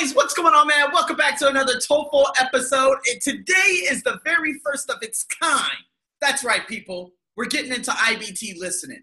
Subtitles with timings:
[0.00, 0.90] guys, what's going on, man?
[0.92, 2.96] Welcome back to another TOEFL episode.
[3.10, 5.76] And today is the very first of its kind.
[6.20, 7.12] That's right, people.
[7.36, 9.02] We're getting into IBT listening.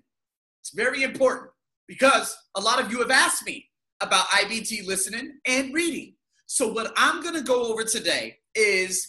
[0.62, 1.52] It's very important
[1.88, 3.70] because a lot of you have asked me
[4.02, 6.16] about IBT listening and reading.
[6.48, 9.08] So, what I'm going to go over today is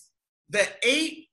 [0.51, 1.29] the eight.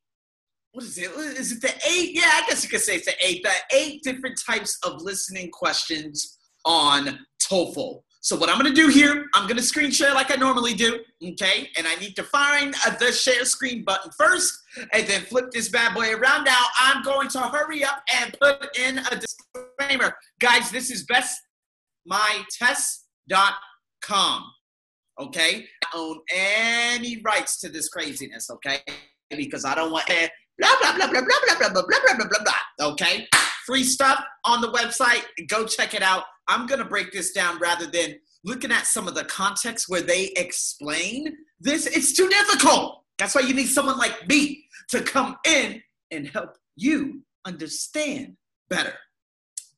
[0.72, 1.12] What is it?
[1.12, 2.12] Is it the eight?
[2.14, 3.44] Yeah, I guess you could say it's the eight.
[3.44, 8.02] The eight different types of listening questions on TOEFL.
[8.26, 11.70] So what I'm gonna do here, I'm gonna screen share like I normally do, okay?
[11.78, 14.64] And I need to find uh, the share screen button first,
[14.94, 16.46] and then flip this bad boy around.
[16.46, 20.72] Now I'm going to hurry up and put in a disclaimer, guys.
[20.72, 21.06] This is
[22.12, 24.44] bestmytest.com,
[25.22, 25.68] okay?
[25.84, 28.80] I own any rights to this craziness, okay?
[29.30, 30.30] Because I don't want blah
[30.82, 32.62] blah blah blah blah blah blah blah blah blah blah blah.
[32.88, 33.28] Okay,
[33.68, 35.26] free stuff on the website.
[35.48, 36.24] Go check it out.
[36.48, 40.02] I'm going to break this down rather than looking at some of the context where
[40.02, 41.88] they explain this.
[41.88, 43.02] It's too difficult.
[43.18, 48.38] That's why you need someone like me to come in and help you understand
[48.70, 48.94] better.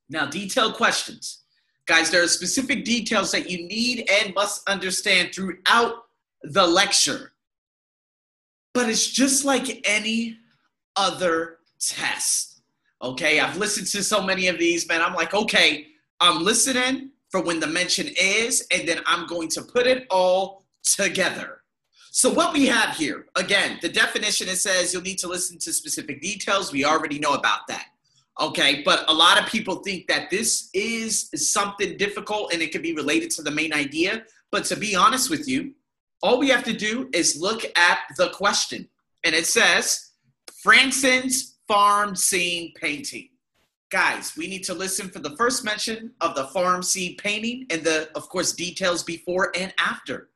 [0.10, 1.44] Now, detailed questions.
[1.88, 6.04] Guys, there are specific details that you need and must understand throughout
[6.44, 7.32] the lecture.
[8.74, 10.38] But it's just like any
[10.98, 12.62] other test.
[13.02, 15.02] Okay, I've listened to so many of these, man.
[15.02, 15.88] I'm like, okay,
[16.20, 20.66] I'm listening for when the mention is, and then I'm going to put it all
[20.84, 21.62] together.
[22.12, 25.72] So, what we have here, again, the definition it says you'll need to listen to
[25.72, 26.72] specific details.
[26.72, 27.86] We already know about that.
[28.40, 32.82] Okay, but a lot of people think that this is something difficult and it could
[32.82, 34.24] be related to the main idea.
[34.52, 35.74] But to be honest with you,
[36.24, 38.88] all we have to do is look at the question.
[39.24, 40.12] And it says,
[40.64, 43.30] Francen's farm scene painting
[43.90, 47.84] guys, we need to listen for the first mention of the farm scene painting and
[47.84, 50.30] the, of course, details before and after.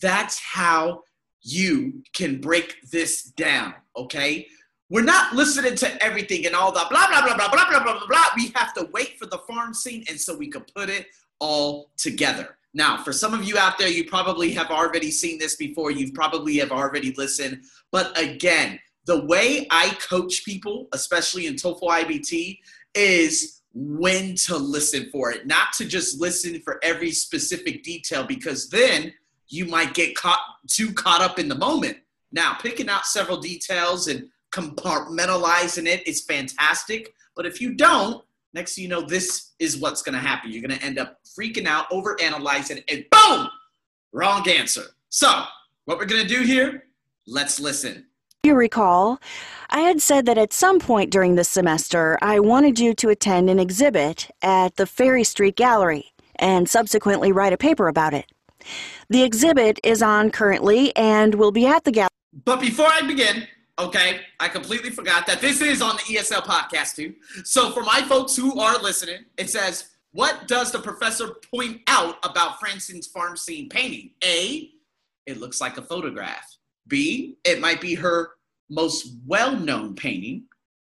[0.00, 1.02] That's how
[1.42, 4.46] you can break this down, okay?
[4.88, 7.98] We're not listening to everything and all the blah, blah, blah, blah, blah, blah, blah,
[7.98, 8.26] blah, blah.
[8.36, 11.06] We have to wait for the farm scene and so we can put it
[11.40, 12.56] all together.
[12.72, 15.90] Now, for some of you out there, you probably have already seen this before.
[15.90, 17.62] You probably have already listened.
[17.90, 22.58] But again, the way I coach people, especially in TOEFL IBT,
[22.96, 28.70] is when to listen for it, not to just listen for every specific detail, because
[28.70, 29.12] then
[29.48, 31.98] you might get caught too caught up in the moment.
[32.32, 38.24] Now, picking out several details and compartmentalizing it is fantastic, but if you don't,
[38.54, 40.50] next thing you know, this is what's going to happen.
[40.50, 43.48] You're going to end up freaking out, over analyzing, and boom,
[44.12, 44.84] wrong answer.
[45.10, 45.44] So,
[45.84, 46.84] what we're going to do here,
[47.26, 48.06] let's listen
[48.46, 49.20] you recall,
[49.70, 53.50] I had said that at some point during this semester I wanted you to attend
[53.50, 58.26] an exhibit at the Ferry Street Gallery and subsequently write a paper about it.
[59.10, 62.08] The exhibit is on currently and will be at the gallery.
[62.44, 63.46] But before I begin,
[63.78, 67.14] okay, I completely forgot that this is on the ESL podcast too.
[67.44, 72.16] So for my folks who are listening, it says, What does the professor point out
[72.24, 74.12] about Francen's farm scene painting?
[74.24, 74.70] A,
[75.26, 76.56] it looks like a photograph.
[76.88, 78.30] B, it might be her
[78.70, 80.44] most well known painting.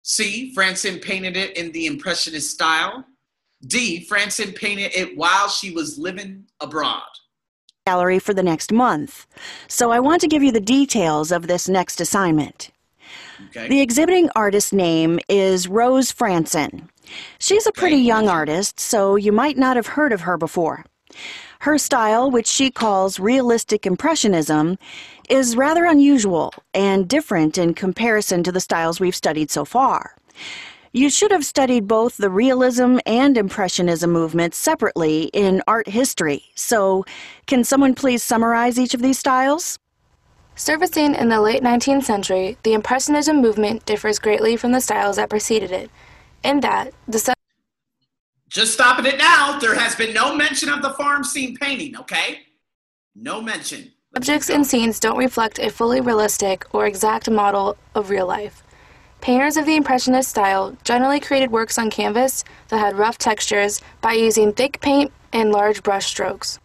[0.03, 3.04] C, Francine painted it in the Impressionist style.
[3.66, 7.03] D, Francine painted it while she was living abroad.
[7.86, 9.26] Gallery for the next month.
[9.69, 12.70] So I want to give you the details of this next assignment.
[13.48, 13.69] Okay.
[13.69, 16.88] The exhibiting artist's name is Rose Francine.
[17.38, 20.84] She's a pretty young artist, so you might not have heard of her before.
[21.60, 24.78] Her style, which she calls realistic impressionism,
[25.28, 30.16] is rather unusual and different in comparison to the styles we've studied so far.
[30.93, 36.44] You should have studied both the realism and impressionism movements separately in art history.
[36.54, 37.04] So,
[37.47, 39.78] can someone please summarize each of these styles?
[40.56, 45.28] Surfacing in the late 19th century, the impressionism movement differs greatly from the styles that
[45.28, 45.91] preceded it,
[46.43, 47.34] in that the
[48.50, 49.59] just stopping it now.
[49.59, 52.41] There has been no mention of the farm scene painting, okay?
[53.15, 53.93] No mention.
[54.14, 58.64] Subjects and scenes don't reflect a fully realistic or exact model of real life.
[59.20, 64.14] Painters of the Impressionist style generally created works on canvas that had rough textures by
[64.14, 66.58] using thick paint and large brush strokes.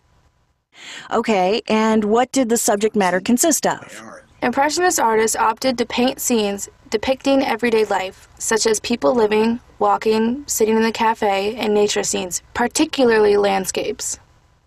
[1.12, 4.25] Okay, and what did the subject matter consist of?
[4.42, 10.76] Impressionist artists opted to paint scenes depicting everyday life, such as people living, walking, sitting
[10.76, 14.20] in the cafe, and nature scenes, particularly landscapes.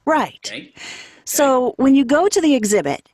[0.05, 0.41] Right.
[0.47, 0.73] Okay.
[1.25, 3.07] So, when you go to the exhibit,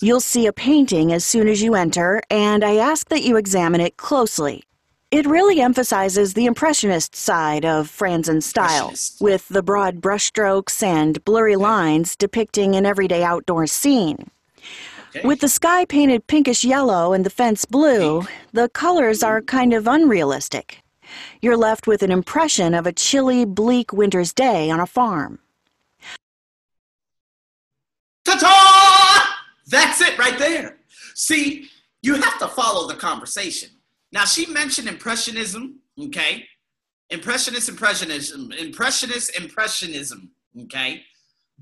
[0.00, 3.82] you'll see a painting as soon as you enter, and I ask that you examine
[3.82, 4.64] it closely.
[5.10, 11.56] It really emphasizes the Impressionist side of Franzen's style, with the broad brushstrokes and blurry
[11.56, 14.30] lines depicting an everyday outdoor scene.
[15.08, 15.26] Okay.
[15.26, 18.30] With the sky painted pinkish yellow and the fence blue, Pink.
[18.52, 20.82] the colors are kind of unrealistic.
[21.40, 25.38] You're left with an impression of a chilly, bleak winter's day on a farm.
[28.24, 29.38] Ta-ta!
[29.66, 30.76] That's it right there.
[31.14, 31.68] See,
[32.02, 33.70] you have to follow the conversation.
[34.12, 36.44] Now, she mentioned Impressionism, okay?
[37.10, 40.30] Impressionist, Impressionism, Impressionist, Impressionism,
[40.64, 41.02] okay?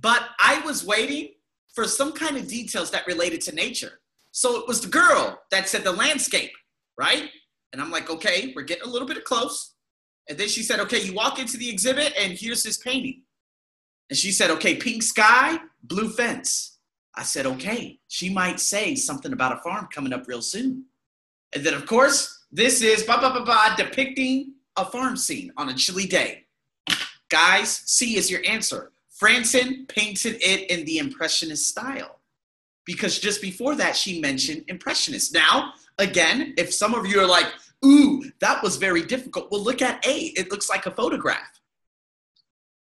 [0.01, 1.31] But I was waiting
[1.77, 4.01] for some kind of details that related to nature.
[4.33, 6.51] So it was the girl that said the landscape,
[6.99, 7.29] right?
[7.73, 9.75] And I'm like, okay, we're getting a little bit close.
[10.29, 13.23] And then she said, okay, you walk into the exhibit and here's this painting.
[14.09, 16.79] And she said, okay, pink sky, blue fence.
[17.15, 20.87] I said, okay, she might say something about a farm coming up real soon.
[21.55, 25.69] And then, of course, this is ba ba ba ba depicting a farm scene on
[25.69, 26.45] a chilly day.
[27.29, 28.93] Guys, C is your answer.
[29.21, 32.21] Franzen painted it in the Impressionist style
[32.85, 35.33] because just before that, she mentioned Impressionist.
[35.33, 37.47] Now, again, if some of you are like,
[37.85, 40.17] ooh, that was very difficult, well, look at A.
[40.37, 41.61] It looks like a photograph.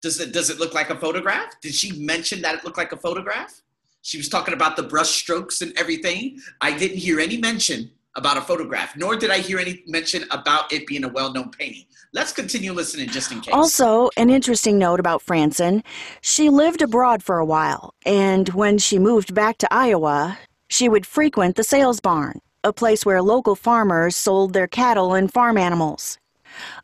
[0.02, 1.60] Does it, does it look like a photograph?
[1.62, 3.62] Did she mention that it looked like a photograph?
[4.02, 6.40] She was talking about the brush strokes and everything.
[6.62, 10.72] I didn't hear any mention about a photograph, nor did I hear any mention about
[10.72, 11.86] it being a well known painting.
[12.14, 13.54] Let's continue listening just in case.
[13.54, 15.84] Also, an interesting note about Franzen
[16.22, 20.38] she lived abroad for a while, and when she moved back to Iowa,
[20.70, 25.32] she would frequent the sales barn, a place where local farmers sold their cattle and
[25.32, 26.18] farm animals.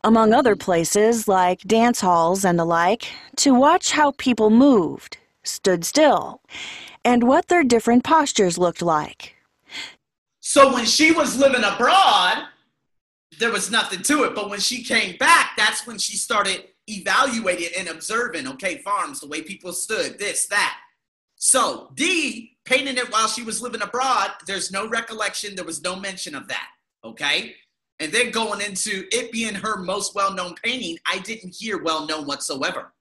[0.04, 5.84] Among other places, like dance halls and the like, to watch how people moved, stood
[5.84, 6.42] still,
[7.04, 9.34] and what their different postures looked like.
[10.52, 12.44] So when she was living abroad,
[13.38, 14.34] there was nothing to it.
[14.34, 19.28] But when she came back, that's when she started evaluating and observing, okay, farms, the
[19.28, 20.76] way people stood, this, that.
[21.36, 25.96] So D painting it while she was living abroad, there's no recollection, there was no
[25.96, 26.68] mention of that.
[27.02, 27.54] Okay.
[27.98, 32.06] And then going into it being her most well known painting, I didn't hear well
[32.06, 32.92] known whatsoever.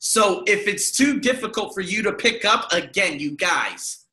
[0.00, 4.04] So if it's too difficult for you to pick up, again, you guys,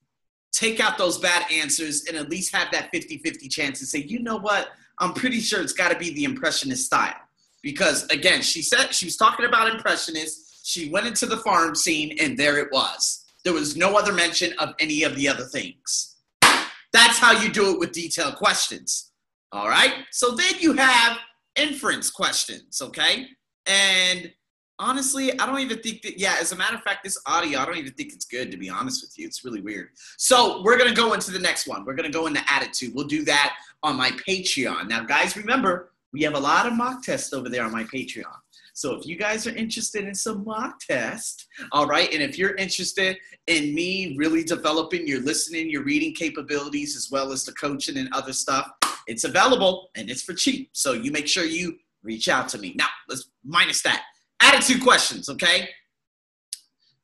[0.56, 4.00] take out those bad answers and at least have that 50 50 chance to say,
[4.00, 4.69] you know what?
[5.00, 7.16] I'm pretty sure it's got to be the Impressionist style.
[7.62, 10.62] Because again, she said she was talking about Impressionists.
[10.63, 13.25] She went into the farm scene and there it was.
[13.44, 16.16] There was no other mention of any of the other things.
[16.94, 19.12] That's how you do it with detailed questions.
[19.52, 19.94] All right.
[20.12, 21.18] So then you have
[21.56, 22.81] inference questions.
[22.81, 23.28] Okay.
[23.66, 24.31] And
[24.80, 27.66] honestly, I don't even think that, yeah, as a matter of fact, this audio, I
[27.66, 29.25] don't even think it's good, to be honest with you.
[29.25, 29.89] It's really weird.
[30.18, 31.86] So we're going to go into the next one.
[31.86, 32.94] We're going to go into attitude.
[32.94, 34.88] We'll do that on my Patreon.
[34.88, 38.24] Now, guys, remember, we have a lot of mock tests over there on my Patreon.
[38.74, 42.56] So if you guys are interested in some mock test, all right, and if you're
[42.56, 43.18] interested
[43.48, 48.10] in me really developing your listening, your reading capabilities, as well as the coaching and
[48.13, 48.69] other stuff,
[49.07, 50.69] it's available and it's for cheap.
[50.74, 52.75] So you make sure you reach out to me.
[52.78, 54.04] Now, let's minus that
[54.45, 55.69] attitude questions, okay?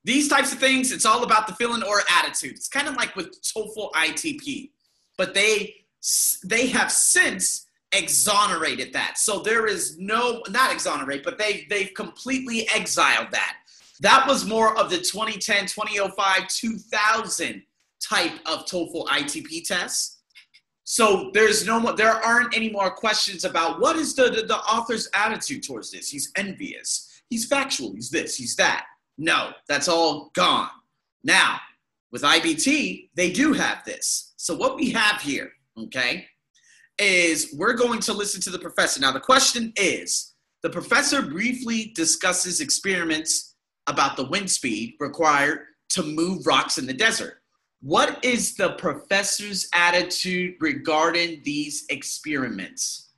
[0.04, 2.52] These types of things, it's all about the feeling or attitude.
[2.52, 4.72] It's kind of like with TOEFL ITP,
[5.18, 5.76] but they
[6.44, 9.20] they have since exonerated that.
[9.20, 13.58] So there is no not exonerate, but they they've completely exiled that.
[14.00, 17.64] That was more of the 2010, 2005, 2000
[18.02, 20.18] type of TOEFL ITP tests.
[20.84, 24.58] So there's no more, there aren't any more questions about what is the, the, the
[24.58, 26.10] author's attitude towards this.
[26.10, 28.86] He's envious he's factual, he's this, he's that.
[29.18, 30.70] No, that's all gone.
[31.24, 31.60] Now,
[32.12, 34.34] with IBT, they do have this.
[34.36, 36.28] So what we have here, okay,
[37.00, 39.00] is we're going to listen to the professor.
[39.00, 43.56] Now, the question is the professor briefly discusses experiments
[43.88, 45.60] about the wind speed required
[45.90, 47.42] to move rocks in the desert.
[47.82, 53.11] What is the professor's attitude regarding these experiments?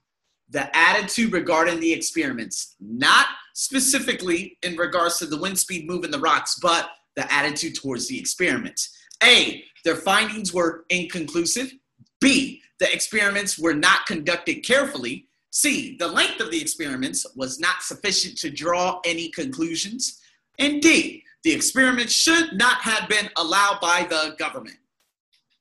[0.53, 6.19] The attitude regarding the experiments, not specifically in regards to the wind speed moving the
[6.19, 8.95] rocks, but the attitude towards the experiments.
[9.23, 11.73] A, their findings were inconclusive.
[12.21, 15.27] B, the experiments were not conducted carefully.
[15.49, 20.21] C, the length of the experiments was not sufficient to draw any conclusions.
[20.59, 24.77] And D, the experiments should not have been allowed by the government,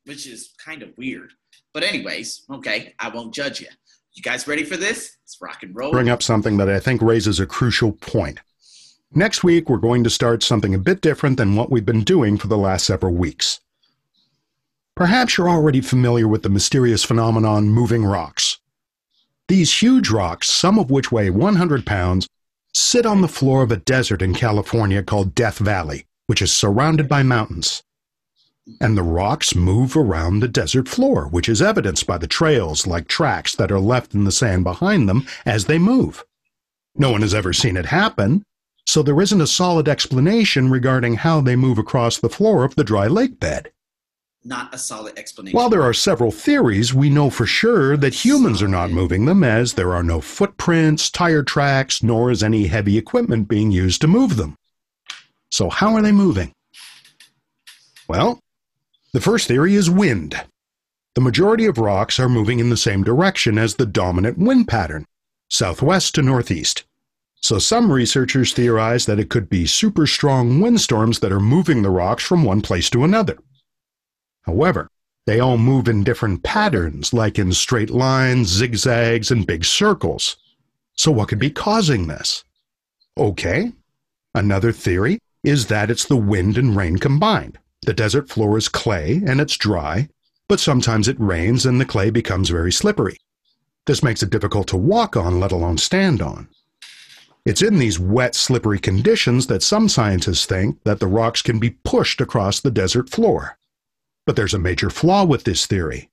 [0.04, 1.32] which is kind of weird.
[1.74, 3.68] But, anyways, okay, I won't judge you.
[4.14, 5.16] You guys ready for this?
[5.22, 5.90] Let's rock and roll.
[5.90, 8.40] Bring up something that I think raises a crucial point.
[9.14, 12.36] Next week, we're going to start something a bit different than what we've been doing
[12.36, 13.60] for the last several weeks.
[14.94, 18.58] Perhaps you're already familiar with the mysterious phenomenon moving rocks.
[19.48, 22.28] These huge rocks, some of which weigh 100 pounds,
[22.74, 27.08] sit on the floor of a desert in California called Death Valley, which is surrounded
[27.08, 27.82] by mountains.
[28.80, 33.08] And the rocks move around the desert floor, which is evidenced by the trails like
[33.08, 36.24] tracks that are left in the sand behind them as they move.
[36.94, 38.44] No one has ever seen it happen,
[38.86, 42.84] so there isn't a solid explanation regarding how they move across the floor of the
[42.84, 43.72] dry lake bed.
[44.44, 45.56] Not a solid explanation.
[45.56, 49.44] While there are several theories, we know for sure that humans are not moving them
[49.44, 54.08] as there are no footprints, tire tracks, nor is any heavy equipment being used to
[54.08, 54.56] move them.
[55.50, 56.52] So, how are they moving?
[58.08, 58.40] Well,
[59.12, 60.42] the first theory is wind.
[61.14, 65.04] The majority of rocks are moving in the same direction as the dominant wind pattern,
[65.50, 66.84] southwest to northeast.
[67.36, 71.90] So some researchers theorize that it could be super strong windstorms that are moving the
[71.90, 73.36] rocks from one place to another.
[74.42, 74.88] However,
[75.26, 80.36] they all move in different patterns, like in straight lines, zigzags, and big circles.
[80.94, 82.44] So what could be causing this?
[83.18, 83.72] Okay.
[84.34, 87.58] Another theory is that it's the wind and rain combined.
[87.84, 90.08] The desert floor is clay and it's dry,
[90.48, 93.16] but sometimes it rains and the clay becomes very slippery.
[93.86, 96.48] This makes it difficult to walk on, let alone stand on.
[97.44, 101.70] It's in these wet, slippery conditions that some scientists think that the rocks can be
[101.70, 103.58] pushed across the desert floor.
[104.26, 106.08] But there's a major flaw with this theory.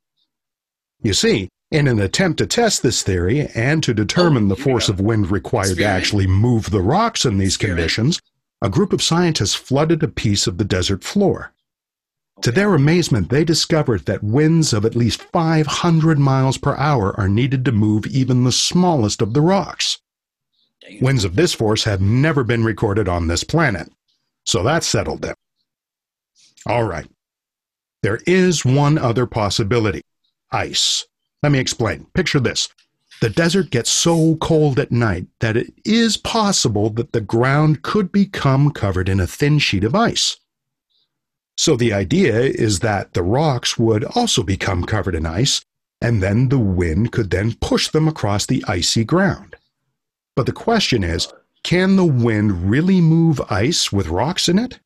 [1.03, 4.89] You see, in an attempt to test this theory and to determine oh, the force
[4.89, 8.19] of wind required to actually move the rocks in these conditions,
[8.59, 11.53] a group of scientists flooded a piece of the desert floor.
[12.41, 17.27] To their amazement, they discovered that winds of at least 500 miles per hour are
[17.27, 19.99] needed to move even the smallest of the rocks.
[21.01, 23.91] Winds of this force have never been recorded on this planet.
[24.45, 25.35] So that settled it.
[26.65, 27.09] All right.
[28.03, 30.01] There is one other possibility
[30.51, 31.05] ice.
[31.43, 32.07] Let me explain.
[32.13, 32.69] Picture this.
[33.21, 38.13] The desert gets so cold at night that it is possible that the ground could
[38.13, 40.37] become covered in a thin sheet of ice.
[41.59, 45.61] So the idea is that the rocks would also become covered in ice,
[45.99, 49.57] and then the wind could then push them across the icy ground.
[50.37, 51.27] But the question is,
[51.63, 54.79] can the wind really move ice with rocks in it?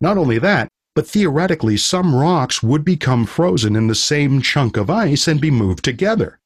[0.00, 0.66] Not only that,
[0.96, 5.52] but theoretically some rocks would become frozen in the same chunk of ice and be
[5.52, 6.40] moved together.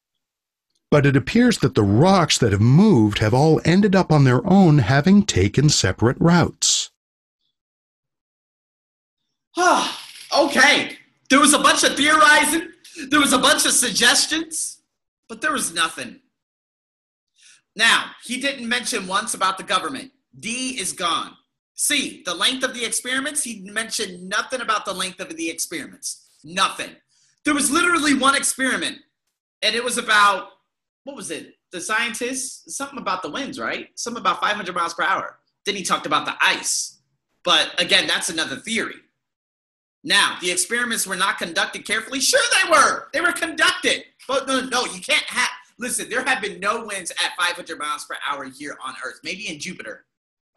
[0.90, 4.46] But it appears that the rocks that have moved have all ended up on their
[4.46, 6.79] own having taken separate routes.
[10.36, 10.96] okay,
[11.28, 12.68] there was a bunch of theorizing,
[13.08, 14.82] there was a bunch of suggestions,
[15.28, 16.20] but there was nothing.
[17.76, 20.12] Now, he didn't mention once about the government.
[20.38, 21.36] D is gone.
[21.74, 26.28] C, the length of the experiments, he mentioned nothing about the length of the experiments.
[26.44, 26.90] Nothing.
[27.44, 28.98] There was literally one experiment,
[29.62, 30.48] and it was about,
[31.04, 31.54] what was it?
[31.72, 33.88] The scientists, something about the winds, right?
[33.94, 35.38] Something about 500 miles per hour.
[35.64, 37.00] Then he talked about the ice.
[37.44, 38.96] But again, that's another theory.
[40.02, 42.20] Now, the experiments were not conducted carefully.
[42.20, 43.08] Sure, they were.
[43.12, 44.04] They were conducted.
[44.26, 45.50] But no, no, you can't have.
[45.78, 49.20] Listen, there have been no winds at 500 miles per hour here on Earth.
[49.24, 50.04] Maybe in Jupiter,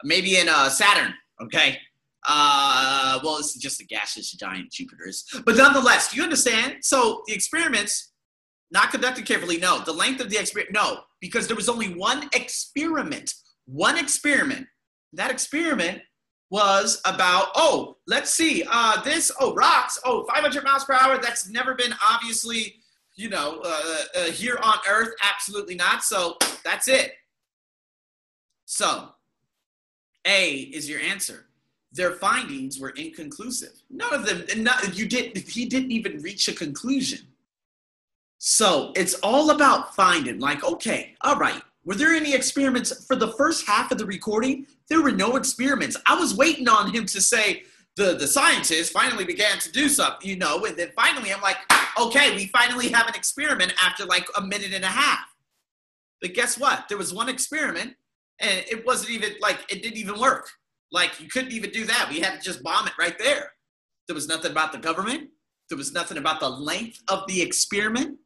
[0.02, 1.14] maybe in uh, Saturn.
[1.42, 1.78] Okay.
[2.26, 5.24] Uh, well, it's just a gaseous giant Jupiter's.
[5.44, 6.76] But nonetheless, do you understand?
[6.82, 8.12] So the experiments
[8.70, 9.58] not conducted carefully.
[9.58, 10.74] No, the length of the experiment.
[10.74, 13.34] No, because there was only one experiment.
[13.66, 14.66] One experiment.
[15.12, 16.00] That experiment
[16.50, 21.48] was about oh let's see uh this oh rocks oh 500 miles per hour that's
[21.48, 22.76] never been obviously
[23.16, 23.82] you know uh,
[24.16, 27.12] uh, here on earth absolutely not so that's it
[28.66, 29.08] so
[30.26, 31.46] a is your answer.
[31.92, 33.72] Their findings were inconclusive.
[33.90, 37.20] None of them, not, you did, he didn't even reach a conclusion.
[38.38, 43.32] So it's all about finding, like, okay, all right, were there any experiments for the
[43.32, 44.66] first half of the recording?
[44.88, 45.96] There were no experiments.
[46.06, 47.64] I was waiting on him to say,
[47.96, 51.58] the, the scientists finally began to do something, you know, and then finally I'm like,
[52.00, 55.26] okay, we finally have an experiment after like a minute and a half.
[56.20, 56.88] But guess what?
[56.88, 57.94] There was one experiment
[58.40, 60.48] and it wasn't even like it didn't even work.
[60.90, 62.08] Like you couldn't even do that.
[62.10, 63.52] We had to just bomb it right there.
[64.08, 65.30] There was nothing about the government.
[65.68, 68.18] There was nothing about the length of the experiment.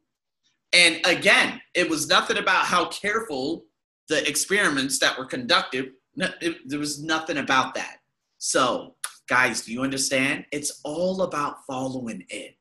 [0.73, 3.65] And again, it was nothing about how careful
[4.09, 5.93] the experiments that were conducted.
[6.17, 7.99] It, there was nothing about that.
[8.39, 8.97] So,
[9.29, 10.45] guys, do you understand?
[10.53, 12.57] It's all about following it.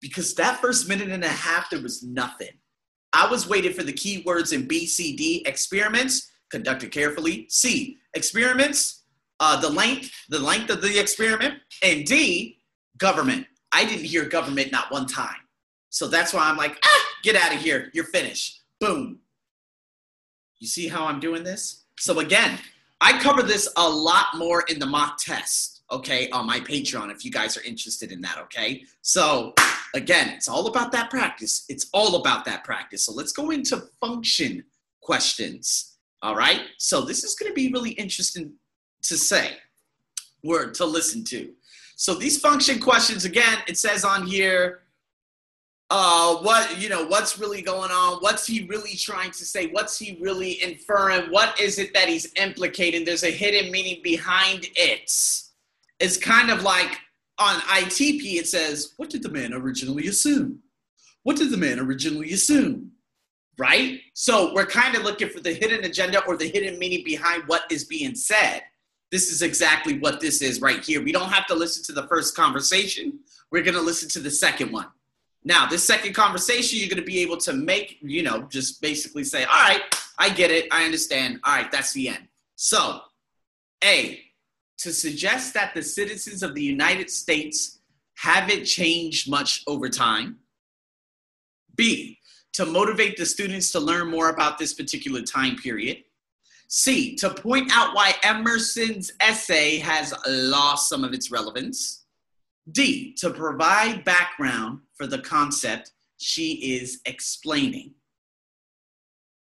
[0.00, 2.52] Because that first minute and a half, there was nothing.
[3.12, 7.46] I was waiting for the keywords in BCD experiments conducted carefully.
[7.48, 9.04] C, experiments,
[9.40, 11.54] uh, the length, the length of the experiment.
[11.82, 12.58] And D,
[12.98, 13.46] government.
[13.72, 15.36] I didn't hear government not one time.
[15.90, 17.90] So that's why I'm like, ah, get out of here.
[17.92, 18.62] You're finished.
[18.80, 19.18] Boom.
[20.58, 21.84] You see how I'm doing this?
[21.98, 22.58] So again,
[23.00, 27.24] I cover this a lot more in the mock test, okay, on my Patreon if
[27.24, 28.84] you guys are interested in that, okay?
[29.00, 29.54] So
[29.94, 31.64] again, it's all about that practice.
[31.68, 33.02] It's all about that practice.
[33.02, 34.64] So let's go into function
[35.00, 36.60] questions, all right?
[36.76, 38.52] So this is to be really interesting
[39.02, 39.56] to say,
[40.44, 41.50] word to listen to.
[41.96, 44.80] So these function questions, again, it says on here,
[45.90, 48.18] uh, what you know, what's really going on?
[48.20, 49.66] What's he really trying to say?
[49.66, 51.30] What's he really inferring?
[51.32, 53.04] What is it that he's implicating?
[53.04, 55.12] There's a hidden meaning behind it.
[55.98, 56.96] It's kind of like
[57.38, 60.60] on ITP, it says, "What did the man originally assume?
[61.24, 62.92] What did the man originally assume?"
[63.58, 64.00] Right.
[64.14, 67.70] So we're kind of looking for the hidden agenda or the hidden meaning behind what
[67.70, 68.62] is being said.
[69.10, 71.02] This is exactly what this is right here.
[71.02, 73.18] We don't have to listen to the first conversation.
[73.50, 74.86] We're going to listen to the second one
[75.44, 79.24] now, this second conversation, you're going to be able to make, you know, just basically
[79.24, 79.80] say, all right,
[80.18, 80.66] I get it.
[80.70, 81.40] I understand.
[81.44, 82.28] All right, that's the end.
[82.56, 83.00] So,
[83.82, 84.20] A,
[84.78, 87.78] to suggest that the citizens of the United States
[88.16, 90.36] haven't changed much over time.
[91.74, 92.18] B,
[92.52, 96.04] to motivate the students to learn more about this particular time period.
[96.68, 102.04] C, to point out why Emerson's essay has lost some of its relevance.
[102.72, 107.94] D, to provide background for the concept she is explaining.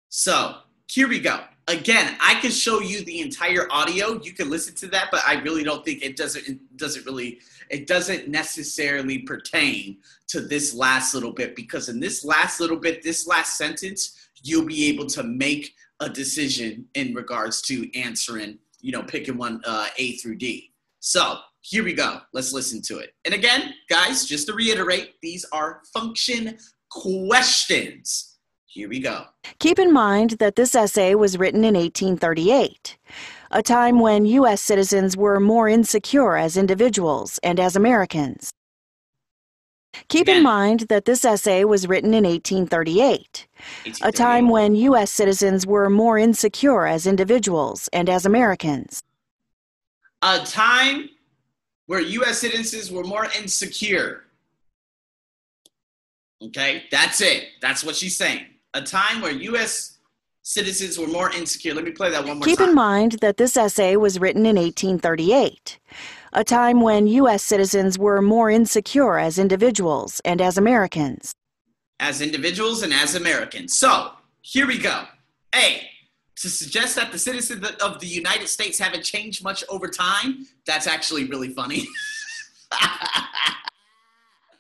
[0.10, 0.56] So
[0.90, 1.42] here we go.
[1.68, 4.22] Again, I can show you the entire audio.
[4.22, 7.40] You can listen to that, but I really don't think it doesn't it doesn't really
[7.70, 13.02] it doesn't necessarily pertain to this last little bit because in this last little bit,
[13.02, 18.92] this last sentence, you'll be able to make a decision in regards to answering, you
[18.92, 20.72] know, picking one uh, A through D.
[21.00, 22.20] So here we go.
[22.32, 23.14] Let's listen to it.
[23.26, 26.60] And again, guys, just to reiterate, these are function
[26.92, 28.38] questions.
[28.68, 29.26] Here we go.
[29.58, 32.98] Keep in mind that this essay was written in 1838,
[33.50, 34.62] a time when U.S.
[34.62, 38.52] citizens were more insecure as individuals and as Americans.
[40.08, 43.48] Keep in mind that this essay was written in 1838,
[44.04, 45.10] a time when U.S.
[45.10, 49.02] citizens were more insecure as individuals and as Americans.
[50.22, 51.10] A time
[51.88, 52.40] where U.S.
[52.40, 54.24] citizens were more insecure.
[56.44, 57.46] Okay, that's it.
[57.62, 58.46] That's what she's saying.
[58.74, 59.98] A time where U.S.
[60.42, 61.74] citizens were more insecure.
[61.74, 62.68] Let me play that one more Keep time.
[62.68, 65.80] Keep in mind that this essay was written in 1838,
[66.34, 67.44] a time when U.S.
[67.44, 71.34] citizens were more insecure as individuals and as Americans.
[72.00, 73.74] As individuals and as Americans.
[73.74, 75.06] So, here we go.
[75.56, 75.82] A,
[76.38, 80.88] to suggest that the citizens of the United States haven't changed much over time, that's
[80.88, 81.88] actually really funny.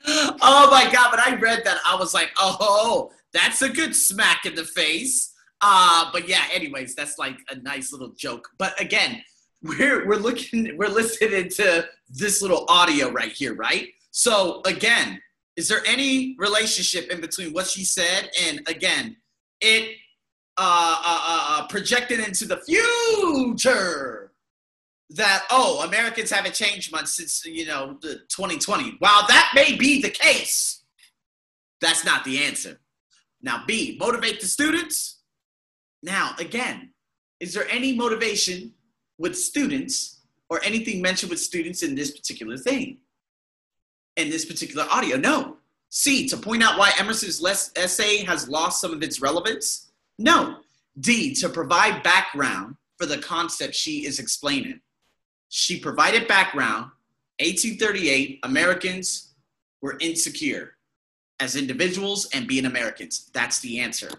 [0.07, 4.45] oh my God, when I read that, I was like, oh, that's a good smack
[4.45, 5.33] in the face.
[5.61, 8.47] Uh, but yeah, anyways, that's like a nice little joke.
[8.57, 9.21] But again,
[9.63, 13.87] we're we're looking we're listening to this little audio right here, right?
[14.11, 15.21] So again,
[15.55, 19.17] is there any relationship in between what she said and again,
[19.61, 19.97] it
[20.57, 24.31] uh, uh, uh, projected into the future
[25.11, 30.01] that oh americans haven't changed much since you know the 2020 while that may be
[30.01, 30.85] the case
[31.81, 32.79] that's not the answer.
[33.41, 35.21] Now b motivate the students.
[36.01, 36.91] Now again
[37.39, 38.73] is there any motivation
[39.17, 42.97] with students or anything mentioned with students in this particular thing
[44.15, 45.17] in this particular audio?
[45.17, 45.57] No.
[45.89, 47.43] C to point out why emerson's
[47.75, 49.84] essay has lost some of its relevance
[50.17, 50.57] no.
[50.99, 54.79] D, to provide background for the concept she is explaining.
[55.49, 56.91] She provided background.
[57.39, 59.33] 1838, Americans
[59.81, 60.77] were insecure
[61.41, 63.29] as individuals and being Americans.
[63.33, 64.09] That's the answer.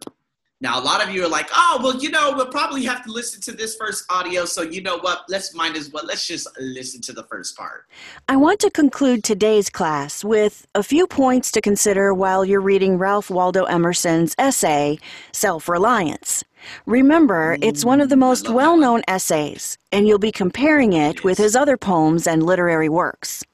[0.66, 3.12] Now, a lot of you are like, oh, well, you know, we'll probably have to
[3.12, 4.44] listen to this first audio.
[4.44, 5.22] So, you know what?
[5.28, 6.04] Let's mind as well.
[6.04, 7.86] Let's just listen to the first part.
[8.28, 12.98] I want to conclude today's class with a few points to consider while you're reading
[12.98, 14.98] Ralph Waldo Emerson's essay,
[15.30, 16.42] Self Reliance.
[16.84, 21.38] Remember, it's one of the most well known essays, and you'll be comparing it with
[21.38, 23.44] his other poems and literary works.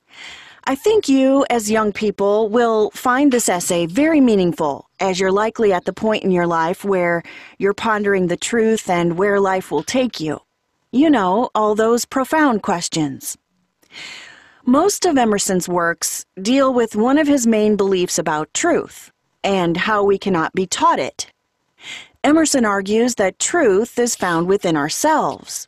[0.65, 5.73] I think you, as young people, will find this essay very meaningful, as you're likely
[5.73, 7.25] at the point in your life where
[7.59, 10.41] you're pondering the truth and where life will take you.
[10.93, 13.37] You know, all those profound questions.
[14.65, 19.11] Most of Emerson's works deal with one of his main beliefs about truth
[19.43, 21.33] and how we cannot be taught it.
[22.23, 25.67] Emerson argues that truth is found within ourselves.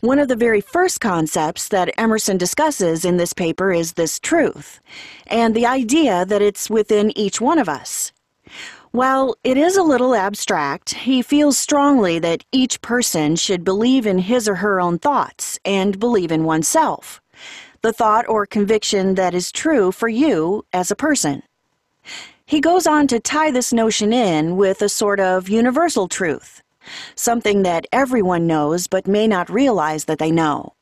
[0.00, 4.80] One of the very first concepts that Emerson discusses in this paper is this truth,
[5.26, 8.12] and the idea that it's within each one of us.
[8.90, 14.18] While it is a little abstract, he feels strongly that each person should believe in
[14.18, 17.20] his or her own thoughts and believe in oneself,
[17.82, 21.42] the thought or conviction that is true for you as a person.
[22.46, 26.62] He goes on to tie this notion in with a sort of universal truth,
[27.14, 30.74] something that everyone knows but may not realize that they know.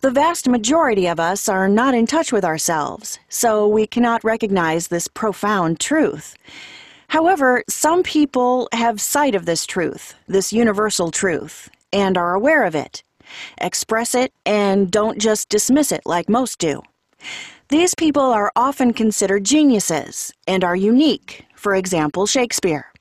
[0.00, 4.88] The vast majority of us are not in touch with ourselves, so we cannot recognize
[4.88, 6.36] this profound truth.
[7.08, 12.74] However, some people have sight of this truth, this universal truth, and are aware of
[12.74, 13.02] it,
[13.58, 16.82] express it, and don't just dismiss it like most do.
[17.68, 22.92] These people are often considered geniuses and are unique, for example, Shakespeare.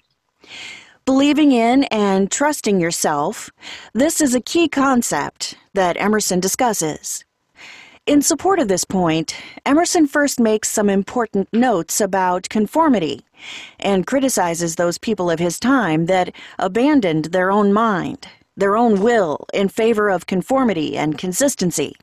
[1.05, 3.51] Believing in and trusting yourself,
[3.93, 7.23] this is a key concept that Emerson discusses.
[8.07, 9.35] In support of this point,
[9.67, 13.23] Emerson first makes some important notes about conformity
[13.79, 19.45] and criticizes those people of his time that abandoned their own mind, their own will,
[19.53, 21.95] in favor of conformity and consistency.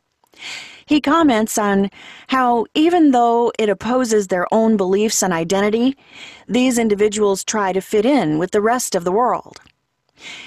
[0.86, 1.90] He comments on
[2.28, 5.96] how, even though it opposes their own beliefs and identity,
[6.48, 9.60] these individuals try to fit in with the rest of the world.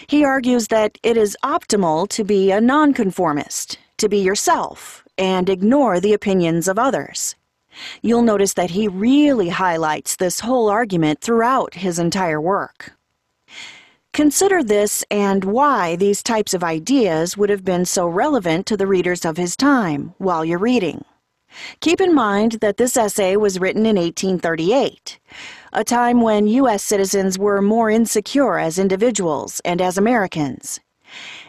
[0.07, 5.99] He argues that it is optimal to be a nonconformist, to be yourself, and ignore
[5.99, 7.35] the opinions of others.
[8.01, 12.93] You'll notice that he really highlights this whole argument throughout his entire work.
[14.15, 18.87] Consider this and why these types of ideas would have been so relevant to the
[18.87, 21.03] readers of his time while you're reading.
[21.81, 25.19] Keep in mind that this essay was written in 1838,
[25.73, 26.81] a time when U.S.
[26.81, 30.79] citizens were more insecure as individuals and as Americans,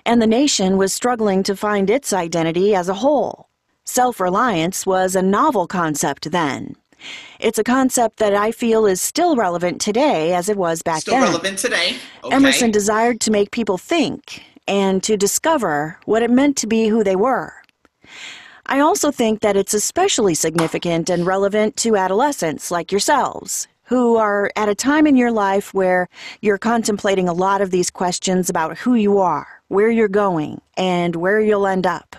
[0.04, 3.48] and the nation was struggling to find its identity as a whole.
[3.84, 6.74] Self reliance was a novel concept then.
[7.38, 11.14] It's a concept that I feel is still relevant today as it was back still
[11.14, 11.22] then.
[11.22, 11.96] Still relevant today.
[12.24, 12.34] Okay.
[12.34, 17.04] Emerson desired to make people think and to discover what it meant to be who
[17.04, 17.52] they were.
[18.66, 24.50] I also think that it's especially significant and relevant to adolescents like yourselves, who are
[24.56, 26.08] at a time in your life where
[26.40, 31.14] you're contemplating a lot of these questions about who you are, where you're going, and
[31.14, 32.16] where you'll end up.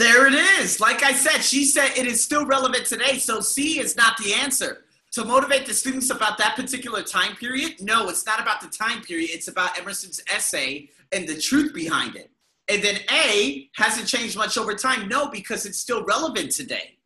[0.00, 0.80] There it is.
[0.80, 3.18] Like I said, she said it is still relevant today.
[3.18, 4.84] So C is not the answer.
[5.12, 9.02] To motivate the students about that particular time period, no, it's not about the time
[9.02, 9.28] period.
[9.30, 12.30] It's about Emerson's essay and the truth behind it.
[12.70, 15.06] And then A hasn't changed much over time.
[15.06, 16.96] No, because it's still relevant today.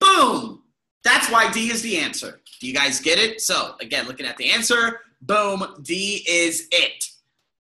[0.00, 0.62] Boom.
[1.04, 2.40] That's why D is the answer.
[2.58, 3.42] Do you guys get it?
[3.42, 7.04] So, again, looking at the answer, boom, D is it.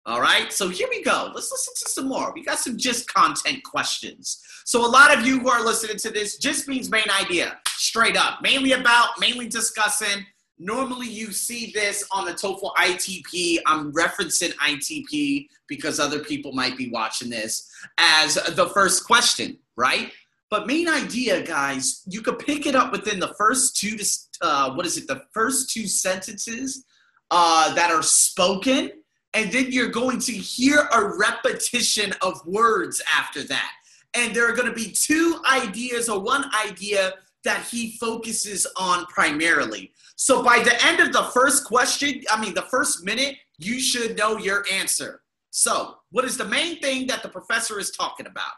[0.09, 1.31] All right, so here we go.
[1.35, 2.33] Let's listen to some more.
[2.35, 4.43] We got some just content questions.
[4.65, 8.17] So, a lot of you who are listening to this, just means main idea, straight
[8.17, 10.25] up, mainly about, mainly discussing.
[10.59, 13.59] Normally, you see this on the TOEFL ITP.
[13.67, 20.11] I'm referencing ITP because other people might be watching this as the first question, right?
[20.49, 23.99] But main idea, guys, you could pick it up within the first two
[24.41, 25.07] uh, what is it?
[25.07, 26.87] The first two sentences
[27.31, 28.93] uh, that are spoken
[29.35, 33.73] and then you're going to hear a repetition of words after that.
[34.15, 37.15] And there are going to be two ideas or one idea
[37.45, 39.93] that he focuses on primarily.
[40.17, 44.17] So by the end of the first question, I mean, the first minute, you should
[44.17, 45.23] know your answer.
[45.51, 48.53] So, what is the main thing that the professor is talking about?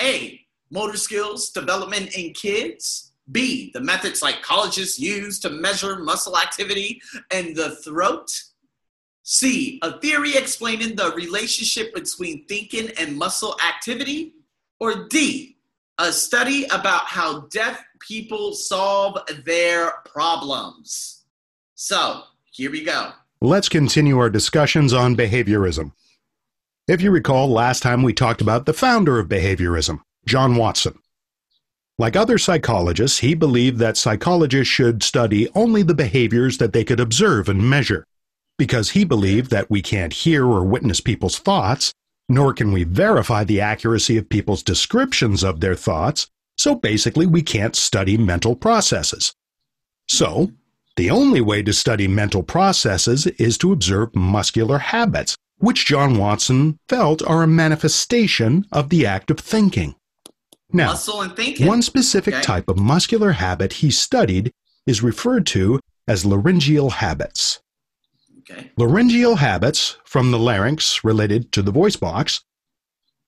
[0.00, 3.12] A, motor skills development in kids.
[3.32, 7.00] B, the methods psychologists use to measure muscle activity
[7.32, 8.30] in the throat.
[9.28, 14.34] C, a theory explaining the relationship between thinking and muscle activity?
[14.78, 15.56] Or D,
[15.98, 21.24] a study about how deaf people solve their problems?
[21.74, 23.10] So, here we go.
[23.40, 25.90] Let's continue our discussions on behaviorism.
[26.86, 31.00] If you recall, last time we talked about the founder of behaviorism, John Watson.
[31.98, 37.00] Like other psychologists, he believed that psychologists should study only the behaviors that they could
[37.00, 38.06] observe and measure
[38.58, 41.92] because he believed that we can't hear or witness people's thoughts,
[42.28, 47.42] nor can we verify the accuracy of people's descriptions of their thoughts, so basically we
[47.42, 49.34] can't study mental processes.
[50.08, 50.52] So,
[50.96, 56.78] the only way to study mental processes is to observe muscular habits, which John Watson
[56.88, 59.94] felt are a manifestation of the act of thinking.
[60.72, 60.96] Now,
[61.60, 62.42] one specific okay.
[62.42, 64.52] type of muscular habit he studied
[64.86, 67.60] is referred to as laryngeal habits.
[68.48, 68.70] Okay.
[68.76, 72.44] Laryngeal habits from the larynx related to the voice box,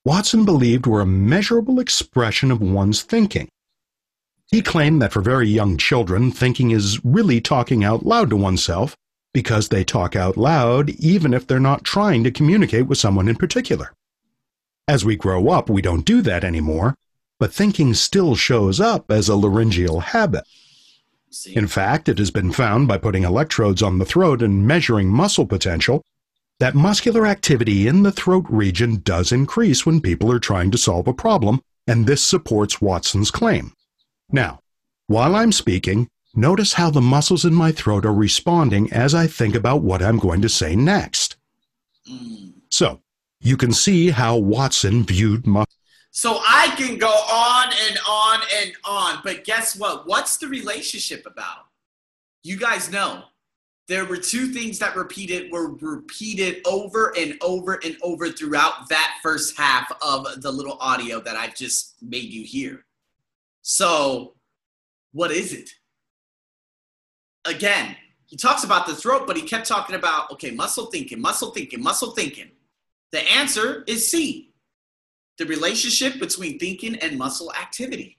[0.05, 3.49] Watson believed were a measurable expression of one's thinking.
[4.47, 8.97] He claimed that for very young children, thinking is really talking out loud to oneself
[9.35, 13.37] because they talk out loud even if they're not trying to communicate with someone in
[13.37, 13.93] particular.
[14.87, 16.95] As we grow up, we don't do that anymore,
[17.39, 20.45] but thinking still shows up as a laryngeal habit.
[21.55, 25.47] In fact, it has been found by putting electrodes on the throat and measuring muscle
[25.47, 26.03] potential
[26.61, 31.07] that muscular activity in the throat region does increase when people are trying to solve
[31.07, 33.73] a problem, and this supports Watson's claim.
[34.31, 34.61] Now,
[35.07, 39.55] while I'm speaking, notice how the muscles in my throat are responding as I think
[39.55, 41.37] about what I'm going to say next.
[42.11, 42.55] Mm.
[42.71, 43.01] So,
[43.41, 45.73] you can see how Watson viewed muscle.
[46.11, 50.07] So I can go on and on and on, but guess what?
[50.07, 51.67] What's the relationship about?
[52.43, 53.25] You guys know
[53.89, 59.17] there were two things that repeated were repeated over and over and over throughout that
[59.23, 62.85] first half of the little audio that I've just made you hear.
[63.63, 64.35] So,
[65.13, 65.71] what is it?
[67.47, 71.51] Again, he talks about the throat, but he kept talking about okay, muscle thinking, muscle
[71.51, 72.51] thinking, muscle thinking.
[73.11, 74.48] The answer is C.
[75.39, 78.19] The relationship between thinking and muscle activity.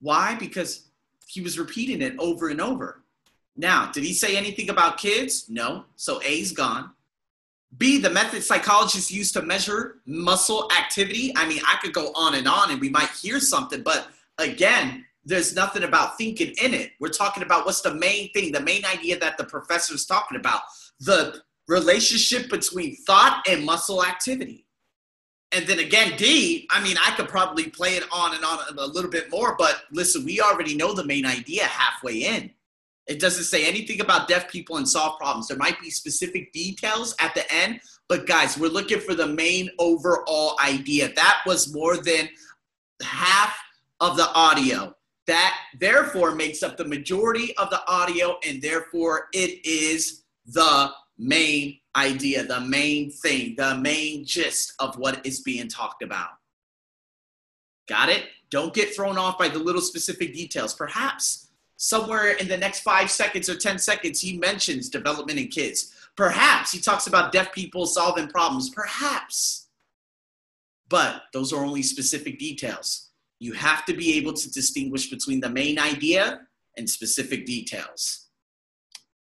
[0.00, 0.34] Why?
[0.34, 0.88] Because
[1.26, 3.02] he was repeating it over and over.
[3.56, 5.46] Now, did he say anything about kids?
[5.48, 5.84] No.
[5.96, 6.90] So A's gone.
[7.76, 11.32] B, the method psychologists use to measure muscle activity.
[11.36, 15.04] I mean, I could go on and on and we might hear something, but again,
[15.24, 16.92] there's nothing about thinking in it.
[17.00, 20.62] We're talking about what's the main thing, the main idea that the professor's talking about
[21.00, 24.64] the relationship between thought and muscle activity.
[25.52, 28.86] And then again, D, I mean, I could probably play it on and on a
[28.86, 32.50] little bit more, but listen, we already know the main idea halfway in.
[33.06, 35.48] It doesn't say anything about deaf people and solve problems.
[35.48, 39.70] There might be specific details at the end, but guys, we're looking for the main
[39.78, 41.14] overall idea.
[41.14, 42.28] That was more than
[43.02, 43.56] half
[44.00, 44.94] of the audio.
[45.26, 51.80] That therefore makes up the majority of the audio, and therefore it is the main
[51.96, 56.30] idea, the main thing, the main gist of what is being talked about.
[57.88, 58.26] Got it?
[58.50, 60.74] Don't get thrown off by the little specific details.
[60.74, 65.94] Perhaps somewhere in the next five seconds or 10 seconds, he mentions development in kids.
[66.16, 68.70] Perhaps he talks about deaf people solving problems.
[68.70, 69.68] Perhaps.
[70.88, 73.10] But those are only specific details.
[73.40, 76.40] You have to be able to distinguish between the main idea
[76.76, 78.27] and specific details.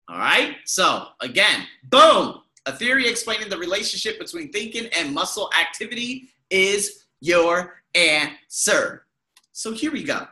[0.08, 0.56] All right?
[0.66, 2.42] So, again, boom!
[2.66, 9.06] A theory explaining the relationship between thinking and muscle activity is your answer.
[9.52, 10.28] So, here we go.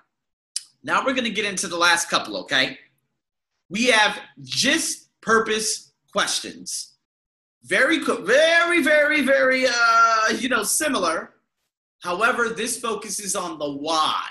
[0.83, 2.77] Now we're going to get into the last couple, okay?
[3.69, 6.93] We have just purpose questions.
[7.63, 11.33] Very, very, very, very, uh, you know, similar.
[12.01, 14.27] However, this focuses on the why,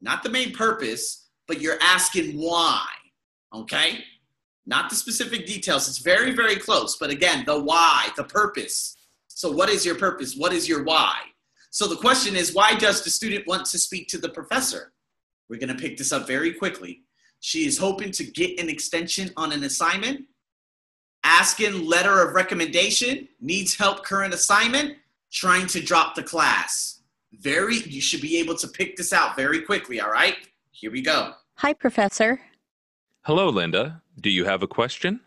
[0.00, 2.84] not the main purpose, but you're asking why,
[3.54, 4.02] okay?
[4.66, 5.88] Not the specific details.
[5.88, 6.96] It's very, very close.
[6.96, 8.96] But again, the why, the purpose.
[9.28, 10.34] So, what is your purpose?
[10.36, 11.18] What is your why?
[11.70, 14.92] So, the question is why does the student want to speak to the professor?
[15.48, 17.02] We're going to pick this up very quickly.
[17.40, 20.24] She is hoping to get an extension on an assignment,
[21.22, 24.96] asking letter of recommendation, needs help current assignment,
[25.30, 27.02] trying to drop the class.
[27.40, 30.36] Very, you should be able to pick this out very quickly, all right?
[30.72, 31.34] Here we go.
[31.56, 32.40] Hi, Professor.
[33.22, 34.02] Hello, Linda.
[34.20, 35.20] Do you have a question?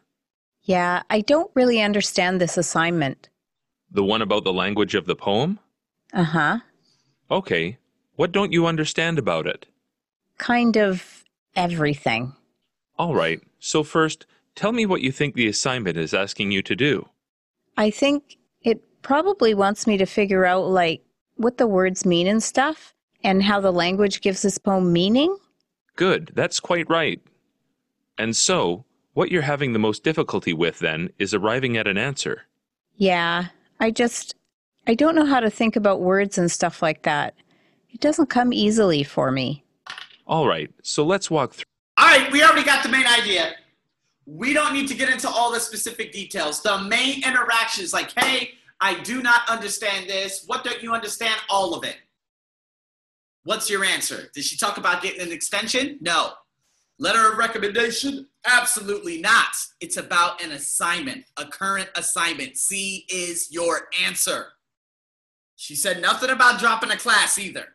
[0.63, 3.29] Yeah, I don't really understand this assignment.
[3.91, 5.59] The one about the language of the poem?
[6.13, 6.59] Uh huh.
[7.31, 7.77] Okay.
[8.15, 9.65] What don't you understand about it?
[10.39, 11.23] kind of
[11.55, 12.33] everything.
[12.97, 13.41] All right.
[13.59, 14.25] So, first,
[14.55, 17.07] tell me what you think the assignment is asking you to do.
[17.77, 21.01] I think it probably wants me to figure out, like,
[21.35, 25.37] what the words mean and stuff, and how the language gives this poem meaning.
[25.95, 26.31] Good.
[26.35, 27.21] That's quite right.
[28.19, 32.43] And so, what you're having the most difficulty with then is arriving at an answer.
[32.97, 33.45] Yeah,
[33.79, 34.35] I just.
[34.87, 37.35] I don't know how to think about words and stuff like that.
[37.89, 39.63] It doesn't come easily for me.
[40.27, 41.63] All right, so let's walk through.
[41.97, 43.53] All right, we already got the main idea.
[44.25, 46.61] We don't need to get into all the specific details.
[46.61, 48.51] The main interactions, like, hey,
[48.81, 50.43] I do not understand this.
[50.45, 51.35] What don't you understand?
[51.49, 51.97] All of it.
[53.43, 54.29] What's your answer?
[54.33, 55.97] Did she talk about getting an extension?
[56.01, 56.33] No.
[56.99, 58.27] Letter of recommendation?
[58.45, 59.55] Absolutely not.
[59.79, 62.57] It's about an assignment, a current assignment.
[62.57, 64.47] C is your answer.
[65.55, 67.65] She said nothing about dropping a class either.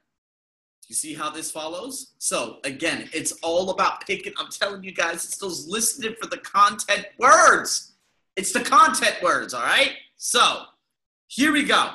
[0.89, 2.13] You see how this follows?
[2.19, 4.35] So again, it's all about picking.
[4.39, 7.93] I'm telling you guys, it's those listed for the content words.
[8.37, 9.93] It's the content words, all right?
[10.17, 10.65] So
[11.29, 11.93] here we go.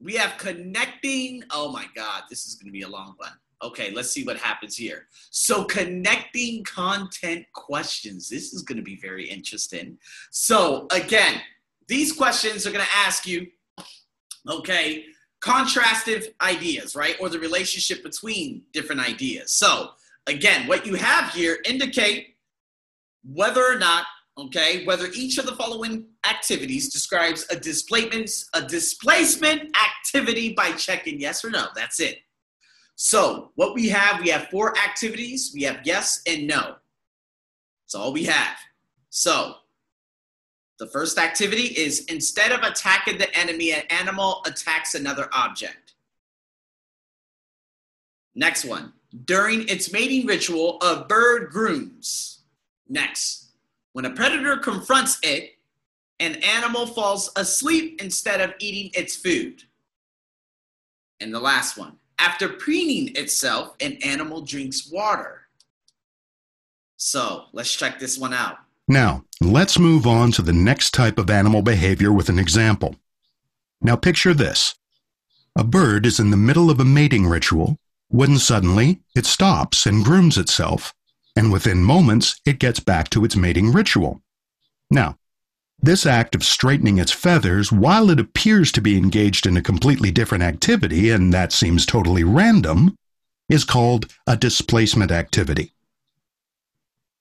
[0.00, 1.44] We have connecting.
[1.50, 3.32] Oh my God, this is going to be a long one.
[3.62, 5.06] Okay, let's see what happens here.
[5.30, 8.28] So, connecting content questions.
[8.28, 9.98] This is going to be very interesting.
[10.30, 11.42] So, again,
[11.86, 13.48] these questions are going to ask you,
[14.48, 15.04] okay,
[15.42, 17.16] contrastive ideas, right?
[17.20, 19.52] Or the relationship between different ideas.
[19.52, 19.90] So,
[20.26, 22.36] again, what you have here indicate
[23.24, 24.06] whether or not,
[24.38, 31.20] okay, whether each of the following activities describes a displacement, a displacement activity by checking
[31.20, 31.66] yes or no.
[31.74, 32.20] That's it.
[33.02, 35.52] So, what we have, we have four activities.
[35.54, 36.76] We have yes and no.
[37.82, 38.58] That's all we have.
[39.08, 39.54] So,
[40.78, 45.94] the first activity is instead of attacking the enemy, an animal attacks another object.
[48.34, 48.92] Next one.
[49.24, 52.40] During its mating ritual, a bird grooms.
[52.86, 53.46] Next.
[53.94, 55.52] When a predator confronts it,
[56.18, 59.62] an animal falls asleep instead of eating its food.
[61.18, 61.96] And the last one.
[62.20, 65.48] After preening itself, an animal drinks water.
[66.98, 68.58] So let's check this one out.
[68.86, 72.96] Now, let's move on to the next type of animal behavior with an example.
[73.80, 74.74] Now picture this.
[75.56, 77.78] A bird is in the middle of a mating ritual
[78.08, 80.92] when suddenly it stops and grooms itself,
[81.34, 84.20] and within moments it gets back to its mating ritual.
[84.90, 85.16] Now,
[85.82, 90.10] this act of straightening its feathers, while it appears to be engaged in a completely
[90.10, 92.96] different activity, and that seems totally random,
[93.48, 95.72] is called a displacement activity.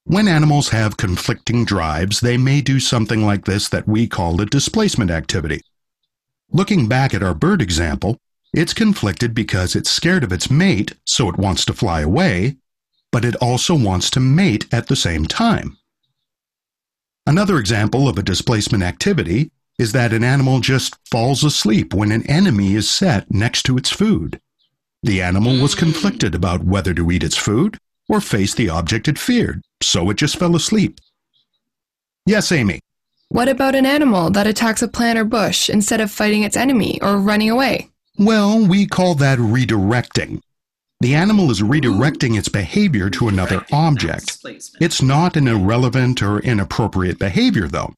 [0.04, 4.46] When animals have conflicting drives, they may do something like this that we call a
[4.46, 5.62] displacement activity.
[6.52, 8.18] Looking back at our bird example,
[8.54, 12.58] it's conflicted because it's scared of its mate, so it wants to fly away,
[13.12, 15.78] but it also wants to mate at the same time.
[17.30, 22.26] Another example of a displacement activity is that an animal just falls asleep when an
[22.26, 24.42] enemy is set next to its food.
[25.04, 25.82] The animal was hmm.
[25.82, 27.78] conflicted about whether to eat its food
[28.10, 31.00] or face the object it feared, so it just fell asleep.
[32.26, 32.80] Yes, Amy.
[33.28, 37.00] What about an animal that attacks a plant or bush instead of fighting its enemy
[37.00, 37.92] or running away?
[38.18, 40.42] Well, we call that redirecting.
[41.02, 44.38] The animal is redirecting its behavior to another object.
[44.82, 47.94] It's not an irrelevant or inappropriate behavior, though.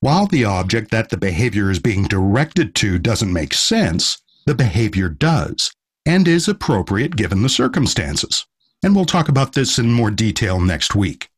[0.00, 5.10] While the object that the behavior is being directed to doesn't make sense, the behavior
[5.10, 5.70] does,
[6.06, 8.46] and is appropriate given the circumstances.
[8.82, 11.28] And we'll talk about this in more detail next week.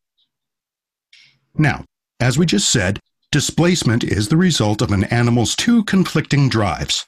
[1.57, 1.85] Now,
[2.21, 3.01] as we just said,
[3.33, 7.05] displacement is the result of an animal's two conflicting drives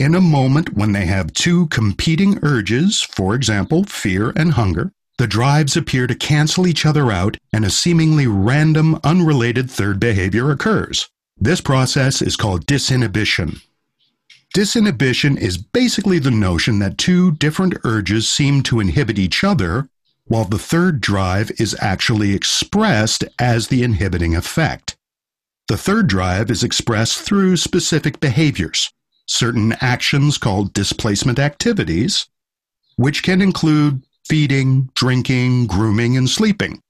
[0.00, 5.26] in a moment when they have two competing urges, for example, fear and hunger, the
[5.26, 11.10] drives appear to cancel each other out and a seemingly random, unrelated third behavior occurs.
[11.36, 13.60] This process is called disinhibition.
[14.56, 19.86] Disinhibition is basically the notion that two different urges seem to inhibit each other,
[20.24, 24.96] while the third drive is actually expressed as the inhibiting effect.
[25.68, 28.90] The third drive is expressed through specific behaviors,
[29.30, 32.26] certain actions called displacement activities,
[32.96, 36.82] which can include feeding, drinking, grooming, and sleeping.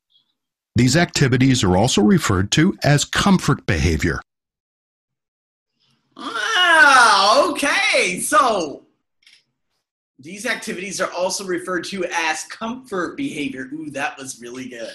[0.75, 4.21] These activities are also referred to as comfort behavior.
[6.17, 8.21] Ah, okay.
[8.21, 8.85] So
[10.19, 13.69] these activities are also referred to as comfort behavior.
[13.73, 14.93] Ooh, that was really good.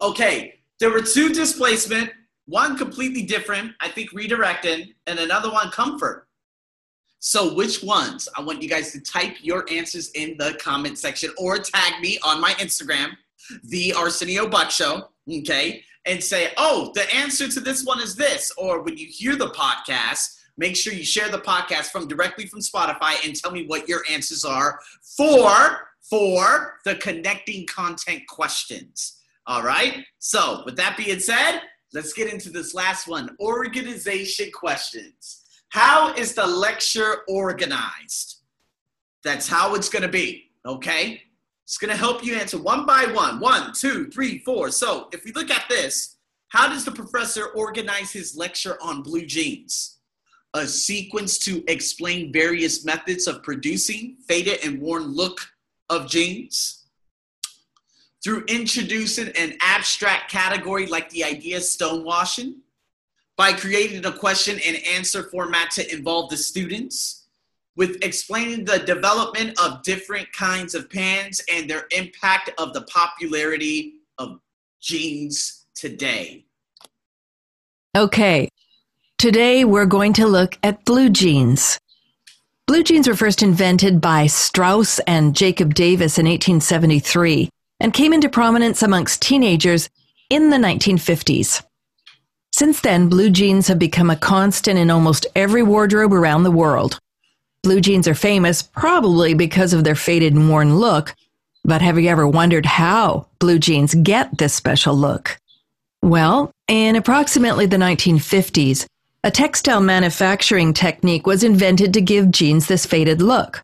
[0.00, 2.10] Okay, there were two displacement,
[2.46, 6.27] one completely different, I think redirecting, and another one comfort.
[7.20, 8.28] So, which ones?
[8.36, 12.18] I want you guys to type your answers in the comment section or tag me
[12.22, 13.10] on my Instagram,
[13.64, 15.82] the Arsenio Buck Show, okay?
[16.06, 18.52] And say, oh, the answer to this one is this.
[18.56, 22.60] Or when you hear the podcast, make sure you share the podcast from directly from
[22.60, 24.78] Spotify and tell me what your answers are
[25.16, 29.20] for for the connecting content questions.
[29.46, 30.04] All right?
[30.20, 31.60] So, with that being said,
[31.92, 35.44] let's get into this last one, organization questions.
[35.70, 38.42] How is the lecture organized?
[39.22, 41.22] That's how it's going to be, okay?
[41.64, 43.40] It's going to help you answer one by one.
[43.40, 44.70] One, two, three, four.
[44.70, 46.16] So if we look at this,
[46.48, 49.98] how does the professor organize his lecture on blue jeans?
[50.54, 55.40] A sequence to explain various methods of producing faded and worn look
[55.90, 56.86] of jeans.
[58.24, 62.54] Through introducing an abstract category like the idea of stonewashing
[63.38, 67.28] by creating a question and answer format to involve the students
[67.76, 73.94] with explaining the development of different kinds of pans and their impact of the popularity
[74.18, 74.40] of
[74.80, 76.44] jeans today.
[77.96, 78.48] Okay,
[79.16, 81.78] today we're going to look at blue jeans.
[82.66, 88.28] Blue jeans were first invented by Strauss and Jacob Davis in 1873 and came into
[88.28, 89.88] prominence amongst teenagers
[90.28, 91.62] in the 1950s.
[92.58, 96.98] Since then, blue jeans have become a constant in almost every wardrobe around the world.
[97.62, 101.14] Blue jeans are famous probably because of their faded and worn look,
[101.64, 105.38] but have you ever wondered how blue jeans get this special look?
[106.02, 108.86] Well, in approximately the 1950s,
[109.22, 113.62] a textile manufacturing technique was invented to give jeans this faded look.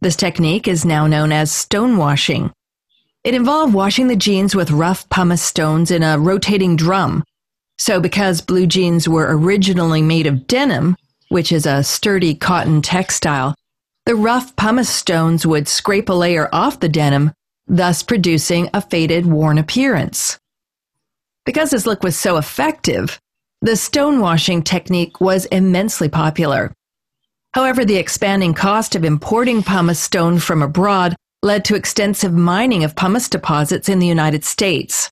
[0.00, 2.50] This technique is now known as stonewashing.
[3.22, 7.22] It involved washing the jeans with rough pumice stones in a rotating drum.
[7.78, 10.96] So, because blue jeans were originally made of denim,
[11.28, 13.54] which is a sturdy cotton textile,
[14.06, 17.32] the rough pumice stones would scrape a layer off the denim,
[17.66, 20.38] thus producing a faded, worn appearance.
[21.46, 23.20] Because this look was so effective,
[23.62, 26.72] the stonewashing technique was immensely popular.
[27.52, 32.96] However, the expanding cost of importing pumice stone from abroad led to extensive mining of
[32.96, 35.10] pumice deposits in the United States.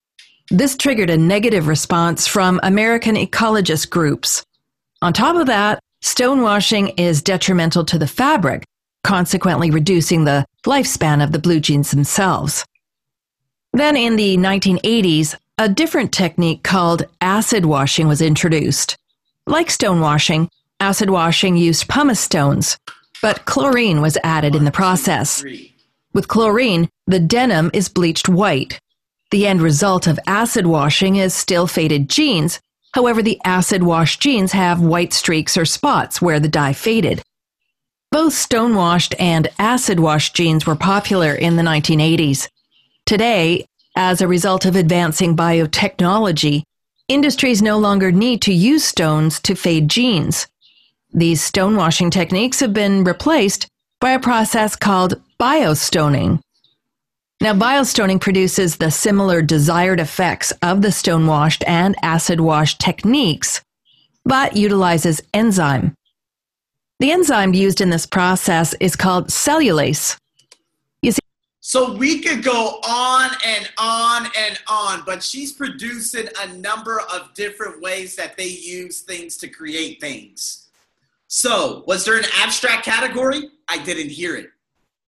[0.53, 4.45] This triggered a negative response from American ecologist groups.
[5.01, 8.67] On top of that, stonewashing is detrimental to the fabric,
[9.03, 12.67] consequently reducing the lifespan of the blue jeans themselves.
[13.73, 18.95] Then in the 1980s, a different technique called acid washing was introduced.
[19.47, 20.49] Like stonewashing,
[20.81, 22.77] acid washing used pumice stones,
[23.23, 25.43] but chlorine was added in the process.
[26.13, 28.79] With chlorine, the denim is bleached white.
[29.33, 32.61] The end result of acid washing is still faded jeans.
[32.93, 37.23] However, the acid washed jeans have white streaks or spots where the dye faded.
[38.11, 42.47] Both stonewashed and acid washed jeans were popular in the 1980s.
[43.07, 43.65] Today,
[43.97, 46.65] as a result of advancing biotechnology,
[47.09, 50.47] industries no longer need to use stones to fade jeans.
[51.15, 53.67] These stonewashing techniques have been replaced
[53.99, 56.41] by a process called biostoning.
[57.43, 63.61] Now, biostoning produces the similar desired effects of the stonewashed and acid washed techniques,
[64.25, 65.97] but utilizes enzyme.
[67.01, 70.17] The enzyme used in this process is called cellulase.
[71.03, 71.19] You see,
[71.59, 77.35] So we could go on and on and on, but she's producing a number of
[77.35, 80.69] different ways that they use things to create things.
[81.27, 83.49] So, was there an abstract category?
[83.67, 84.51] I didn't hear it.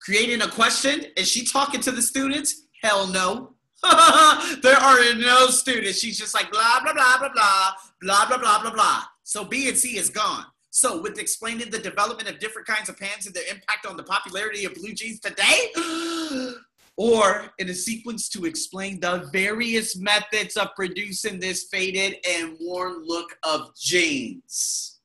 [0.06, 1.04] Creating a question?
[1.18, 2.66] Is she talking to the students?
[2.84, 3.54] Hell no.
[4.62, 5.98] there are no students.
[5.98, 9.04] She's just like blah, blah, blah, blah, blah, blah, blah, blah, blah, blah.
[9.24, 10.46] So B and C is gone.
[10.70, 14.04] So, with explaining the development of different kinds of pants and their impact on the
[14.04, 15.72] popularity of blue jeans today,
[16.98, 23.04] or in a sequence to explain the various methods of producing this faded and worn
[23.08, 25.00] look of jeans.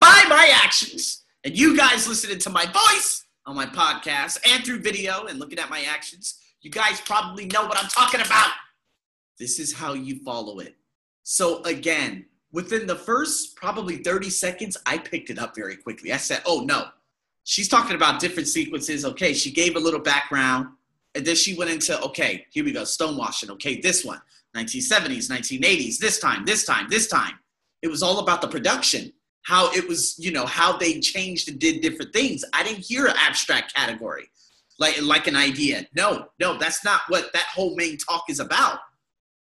[0.00, 4.80] By my actions, and you guys listening to my voice on my podcast and through
[4.80, 8.50] video and looking at my actions, you guys probably know what I'm talking about.
[9.38, 10.76] This is how you follow it.
[11.24, 16.12] So, again, within the first probably 30 seconds, I picked it up very quickly.
[16.12, 16.86] I said, oh no,
[17.44, 19.04] she's talking about different sequences.
[19.04, 20.68] Okay, she gave a little background.
[21.14, 23.50] And then she went into, okay, here we go, stonewashing.
[23.50, 24.20] Okay, this one,
[24.56, 27.38] 1970s, 1980s, this time, this time, this time.
[27.82, 29.12] It was all about the production,
[29.42, 32.44] how it was, you know, how they changed and did different things.
[32.52, 34.30] I didn't hear abstract category,
[34.78, 35.86] like, like an idea.
[35.94, 38.78] No, no, that's not what that whole main talk is about.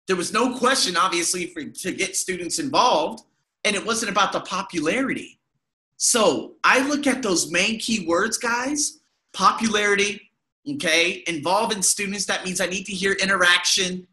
[0.07, 3.25] There was no question, obviously, for, to get students involved,
[3.65, 5.39] and it wasn't about the popularity.
[5.97, 9.01] So I look at those main key words, guys
[9.33, 10.31] popularity,
[10.69, 12.27] okay, involving students.
[12.27, 14.07] That means I need to hear interaction.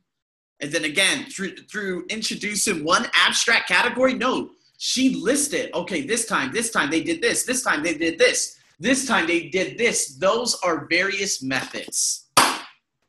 [0.59, 6.51] And then again, through, through introducing one abstract category, no, she listed, okay, this time,
[6.53, 10.15] this time they did this, this time they did this, this time they did this.
[10.15, 12.27] Those are various methods.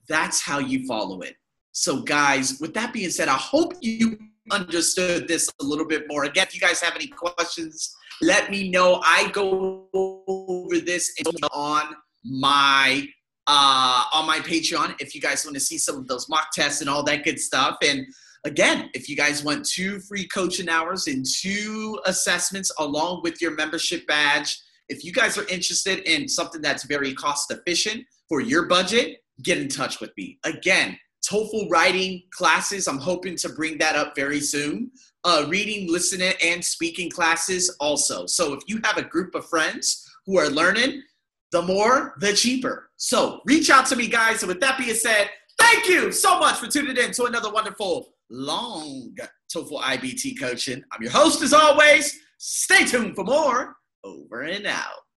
[0.09, 1.37] That's how you follow it.
[1.73, 4.19] So, guys, with that being said, I hope you
[4.51, 6.25] understood this a little bit more.
[6.25, 9.01] Again, if you guys have any questions, let me know.
[9.05, 11.15] I go over this
[11.53, 11.95] on
[12.25, 13.07] my
[13.47, 16.81] uh, on my Patreon if you guys want to see some of those mock tests
[16.81, 17.79] and all that good stuff.
[17.83, 18.07] And
[18.45, 23.55] again, if you guys want two free coaching hours and two assessments along with your
[23.55, 24.59] membership badge,
[24.89, 29.59] if you guys are interested in something that's very cost efficient for your budget, get
[29.59, 30.39] in touch with me.
[30.45, 32.89] Again, TOEFL writing classes.
[32.89, 34.91] I'm hoping to bring that up very soon.
[35.25, 38.25] Uh, reading, listening, and speaking classes also.
[38.27, 41.03] So if you have a group of friends who are learning,
[41.51, 42.91] the more, the cheaper.
[42.97, 44.43] So reach out to me, guys.
[44.43, 45.29] And with that being said,
[45.59, 49.15] thank you so much for tuning in to another wonderful long
[49.55, 50.83] TOEFL IBT coaching.
[50.93, 52.19] I'm your host as always.
[52.39, 53.75] Stay tuned for more.
[54.05, 55.01] over and out.